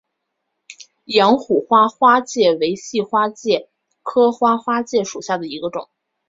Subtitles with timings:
[1.05, 3.69] 阳虎花花介为细花介
[4.01, 5.89] 科花花介属下的一个种。